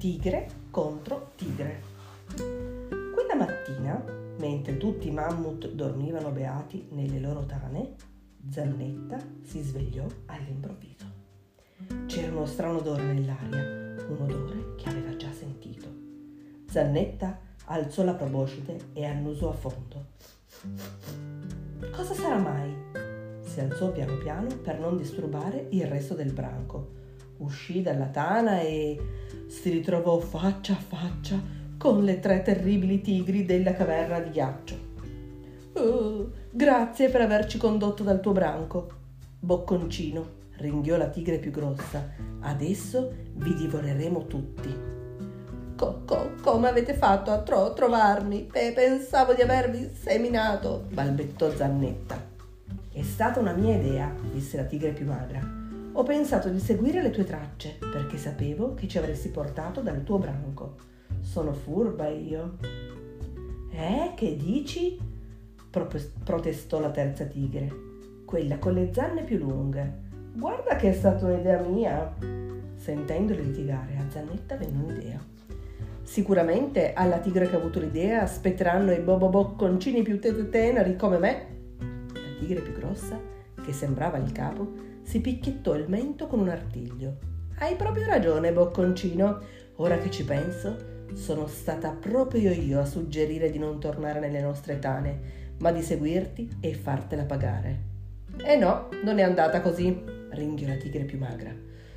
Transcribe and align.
tigre 0.00 0.48
contro 0.70 1.32
tigre. 1.36 1.82
Quella 2.34 3.34
mattina, 3.36 4.02
mentre 4.38 4.78
tutti 4.78 5.08
i 5.08 5.10
mammut 5.10 5.68
dormivano 5.72 6.30
beati 6.30 6.86
nelle 6.92 7.20
loro 7.20 7.44
tane, 7.44 7.96
Zannetta 8.48 9.18
si 9.42 9.60
svegliò 9.60 10.06
all'improvviso. 10.24 11.04
C'era 12.06 12.32
uno 12.32 12.46
strano 12.46 12.78
odore 12.78 13.02
nell'aria, 13.02 13.62
un 14.08 14.16
odore 14.22 14.74
che 14.76 14.88
aveva 14.88 15.14
già 15.16 15.30
sentito. 15.32 15.88
Zannetta 16.66 17.38
alzò 17.66 18.02
la 18.02 18.14
proboscide 18.14 18.92
e 18.94 19.04
annusò 19.04 19.50
a 19.50 19.54
fondo. 19.54 20.06
Cosa 21.92 22.14
sarà 22.14 22.38
mai? 22.38 22.74
Si 23.42 23.60
alzò 23.60 23.92
piano 23.92 24.16
piano 24.16 24.48
per 24.62 24.78
non 24.78 24.96
disturbare 24.96 25.66
il 25.72 25.86
resto 25.86 26.14
del 26.14 26.32
branco 26.32 27.00
Uscì 27.40 27.82
dalla 27.82 28.06
tana 28.06 28.60
e 28.60 28.98
si 29.48 29.70
ritrovò 29.70 30.18
faccia 30.18 30.74
a 30.74 30.76
faccia 30.76 31.40
con 31.78 32.04
le 32.04 32.20
tre 32.20 32.42
terribili 32.42 33.00
tigri 33.00 33.46
della 33.46 33.72
caverna 33.72 34.20
di 34.20 34.30
ghiaccio. 34.30 34.88
Oh, 35.74 36.30
grazie 36.50 37.08
per 37.08 37.22
averci 37.22 37.56
condotto 37.56 38.02
dal 38.02 38.20
tuo 38.20 38.32
branco. 38.32 38.90
Bocconcino, 39.40 40.28
ringhiò 40.56 40.98
la 40.98 41.08
tigre 41.08 41.38
più 41.38 41.50
grossa. 41.50 42.10
Adesso 42.40 43.12
vi 43.36 43.54
divoreremo 43.54 44.26
tutti. 44.26 44.98
Co- 45.76 46.02
co- 46.04 46.32
come 46.42 46.68
avete 46.68 46.92
fatto 46.92 47.30
a 47.30 47.40
tro- 47.40 47.72
trovarmi? 47.72 48.46
Beh, 48.50 48.72
pensavo 48.72 49.32
di 49.32 49.40
avervi 49.40 49.92
seminato, 49.94 50.84
balbettò 50.92 51.50
Zannetta. 51.50 52.22
È 52.92 53.02
stata 53.02 53.40
una 53.40 53.52
mia 53.52 53.76
idea, 53.76 54.12
disse 54.30 54.58
la 54.58 54.64
tigre 54.64 54.90
più 54.90 55.06
magra. 55.06 55.59
Ho 55.92 56.04
pensato 56.04 56.48
di 56.48 56.60
seguire 56.60 57.02
le 57.02 57.10
tue 57.10 57.24
tracce 57.24 57.76
perché 57.78 58.16
sapevo 58.16 58.74
che 58.74 58.86
ci 58.86 58.96
avresti 58.96 59.28
portato 59.28 59.80
dal 59.80 60.04
tuo 60.04 60.18
branco. 60.18 60.76
Sono 61.20 61.52
furba 61.52 62.06
io. 62.08 62.56
Eh, 63.72 64.12
che 64.14 64.36
dici? 64.36 64.98
Pro- 65.68 65.90
protestò 66.24 66.78
la 66.80 66.90
terza 66.90 67.24
tigre, 67.24 67.68
quella 68.24 68.58
con 68.58 68.74
le 68.74 68.90
zanne 68.92 69.24
più 69.24 69.38
lunghe. 69.38 70.08
Guarda 70.32 70.76
che 70.76 70.90
è 70.90 70.92
stata 70.92 71.26
un'idea 71.26 71.60
mia. 71.60 72.14
Sentendoli 72.76 73.44
litigare, 73.44 73.96
a 73.96 74.08
Zannetta 74.08 74.56
venne 74.56 74.82
un'idea. 74.82 75.20
Sicuramente 76.02 76.92
alla 76.92 77.18
tigre 77.18 77.48
che 77.48 77.56
ha 77.56 77.58
avuto 77.58 77.80
l'idea 77.80 78.22
aspetteranno 78.22 78.92
i 78.92 79.00
bobo 79.00 79.28
bocconcini 79.28 80.02
più 80.02 80.20
teneri 80.20 80.96
come 80.96 81.18
me. 81.18 81.46
La 82.12 82.38
tigre 82.38 82.60
più 82.60 82.72
grossa, 82.72 83.20
che 83.62 83.72
sembrava 83.72 84.16
il 84.18 84.32
capo, 84.32 84.89
si 85.02 85.20
picchiettò 85.20 85.74
il 85.74 85.88
mento 85.88 86.26
con 86.26 86.40
un 86.40 86.48
artiglio. 86.48 87.18
Hai 87.58 87.76
proprio 87.76 88.06
ragione, 88.06 88.52
bocconcino. 88.52 89.38
Ora 89.76 89.98
che 89.98 90.10
ci 90.10 90.24
penso, 90.24 90.76
sono 91.14 91.46
stata 91.46 91.90
proprio 91.90 92.52
io 92.52 92.80
a 92.80 92.84
suggerire 92.84 93.50
di 93.50 93.58
non 93.58 93.80
tornare 93.80 94.20
nelle 94.20 94.40
nostre 94.40 94.78
tane, 94.78 95.20
ma 95.58 95.72
di 95.72 95.82
seguirti 95.82 96.58
e 96.60 96.74
fartela 96.74 97.24
pagare. 97.24 97.88
E 98.44 98.56
no, 98.56 98.88
non 99.04 99.18
è 99.18 99.22
andata 99.22 99.60
così, 99.60 100.02
ringhiò 100.30 100.68
la 100.68 100.76
tigre 100.76 101.04
più 101.04 101.18
magra. 101.18 101.52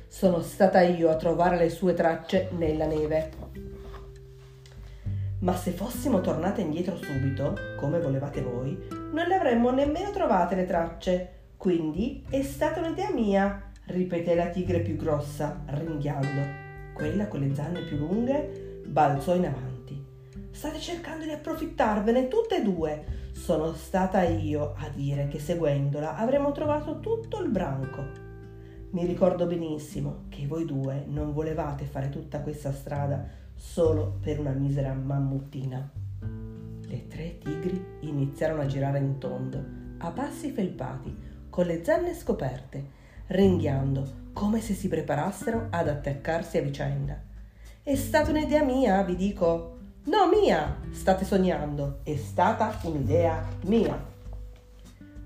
Sono 0.06 0.40
stata 0.40 0.80
io 0.80 1.08
a 1.10 1.16
trovare 1.16 1.56
le 1.56 1.70
sue 1.70 1.94
tracce 1.94 2.48
nella 2.56 2.86
neve. 2.86 3.30
Ma 5.40 5.54
se 5.56 5.72
fossimo 5.72 6.20
tornate 6.20 6.60
indietro 6.60 6.96
subito, 6.96 7.56
come 7.78 8.00
volevate 8.00 8.40
voi, 8.40 8.76
non 9.12 9.26
le 9.26 9.34
avremmo 9.34 9.70
nemmeno 9.70 10.10
trovate 10.10 10.54
le 10.54 10.66
tracce. 10.66 11.30
Quindi 11.64 12.22
è 12.28 12.42
stata 12.42 12.80
un'idea 12.80 13.10
mia, 13.10 13.70
ripeté 13.86 14.34
la 14.34 14.50
tigre 14.50 14.80
più 14.80 14.96
grossa, 14.96 15.62
ringhiando. 15.68 16.92
Quella 16.92 17.26
con 17.26 17.40
le 17.40 17.54
zanne 17.54 17.80
più 17.84 17.96
lunghe 17.96 18.82
balzò 18.86 19.34
in 19.34 19.46
avanti. 19.46 19.98
State 20.50 20.78
cercando 20.78 21.24
di 21.24 21.30
approfittarvene 21.30 22.28
tutte 22.28 22.58
e 22.58 22.62
due. 22.62 23.04
Sono 23.32 23.72
stata 23.72 24.22
io 24.24 24.74
a 24.76 24.90
dire 24.90 25.26
che 25.28 25.38
seguendola 25.38 26.16
avremmo 26.16 26.52
trovato 26.52 27.00
tutto 27.00 27.42
il 27.42 27.48
branco. 27.48 28.02
Mi 28.90 29.06
ricordo 29.06 29.46
benissimo 29.46 30.24
che 30.28 30.46
voi 30.46 30.66
due 30.66 31.06
non 31.08 31.32
volevate 31.32 31.86
fare 31.86 32.10
tutta 32.10 32.40
questa 32.40 32.74
strada 32.74 33.26
solo 33.54 34.18
per 34.20 34.38
una 34.38 34.52
misera 34.52 34.92
mammuttina. 34.92 35.90
Le 36.86 37.06
tre 37.06 37.38
tigri 37.38 37.82
iniziarono 38.00 38.60
a 38.60 38.66
girare 38.66 38.98
in 38.98 39.16
tondo, 39.16 39.64
a 39.96 40.10
passi 40.10 40.50
felpati, 40.50 41.32
con 41.54 41.66
le 41.66 41.84
zanne 41.84 42.14
scoperte, 42.14 42.84
ringhiando 43.28 44.22
come 44.32 44.60
se 44.60 44.74
si 44.74 44.88
preparassero 44.88 45.68
ad 45.70 45.86
attaccarsi 45.86 46.58
a 46.58 46.62
vicenda. 46.62 47.16
È 47.80 47.94
stata 47.94 48.30
un'idea 48.30 48.64
mia, 48.64 49.00
vi 49.04 49.14
dico. 49.14 49.78
No, 50.06 50.26
mia! 50.26 50.80
State 50.90 51.24
sognando. 51.24 52.00
È 52.02 52.16
stata 52.16 52.76
un'idea 52.82 53.46
mia. 53.66 54.04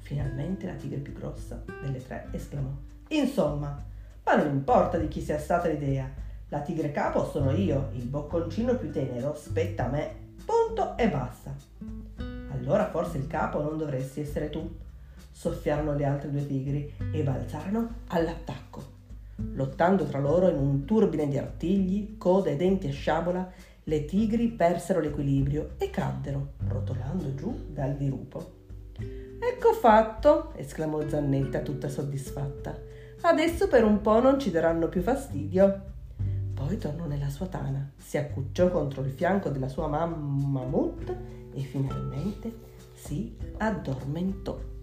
Finalmente 0.01 0.67
la 0.67 0.75
tigre 0.75 0.99
più 0.99 1.15
grossa 1.15 1.65
delle 1.81 2.07
tre 2.07 2.29
esclamò. 2.33 2.73
Insomma, 3.09 3.83
ma 4.23 4.37
non 4.37 4.49
importa 4.49 4.99
di 4.99 5.09
chi 5.09 5.23
sia 5.23 5.39
stata 5.39 5.69
l'idea, 5.69 6.13
la 6.51 6.61
tigre 6.61 6.93
capo 6.93 7.25
sono 7.25 7.53
io, 7.53 7.89
il 7.95 8.05
bocconcino 8.05 8.77
più 8.77 8.93
tenero 8.93 9.35
spetta 9.35 9.87
a 9.87 9.89
me. 9.89 10.15
Punto 10.45 10.95
e 10.99 11.09
basta. 11.09 11.55
Allora 12.53 12.91
forse 12.91 13.17
il 13.17 13.27
capo 13.27 13.63
non 13.63 13.79
dovresti 13.79 14.21
essere 14.21 14.51
tu. 14.51 14.87
Soffiarono 15.39 15.95
le 15.95 16.05
altre 16.05 16.33
due 16.33 16.45
tigri 16.45 16.93
e 17.13 17.23
balzarono 17.23 17.99
all'attacco. 18.09 18.83
Lottando 19.53 20.05
tra 20.05 20.19
loro 20.19 20.49
in 20.49 20.57
un 20.57 20.85
turbine 20.85 21.29
di 21.29 21.39
artigli, 21.39 22.17
code 22.19 22.51
e 22.51 22.57
denti 22.57 22.89
a 22.89 22.91
sciabola, 22.91 23.49
le 23.85 24.05
tigri 24.05 24.49
persero 24.49 24.99
l'equilibrio 24.99 25.75
e 25.79 25.91
caddero, 25.91 26.55
rotolando 26.67 27.37
giù 27.37 27.57
dal 27.71 27.95
dirupo. 27.95 28.57
Ecco 29.39 29.75
fatto, 29.75 30.55
esclamò 30.57 31.07
Zannetta 31.07 31.61
tutta 31.61 31.89
soddisfatta. 31.89 32.77
Adesso 33.21 33.69
per 33.69 33.85
un 33.85 34.01
po' 34.01 34.21
non 34.21 34.41
ci 34.41 34.51
daranno 34.51 34.89
più 34.89 35.03
fastidio. 35.03 35.83
Poi 36.53 36.79
tornò 36.79 37.07
nella 37.07 37.29
sua 37.29 37.47
tana, 37.47 37.93
si 37.97 38.19
accucciò 38.19 38.71
contro 38.71 39.03
il 39.03 39.11
fianco 39.13 39.51
della 39.51 39.69
sua 39.69 39.87
mamma 39.87 40.65
Mut 40.65 41.15
e 41.55 41.61
finalmente 41.61 42.53
si 42.93 43.37
addormentò. 43.59 44.78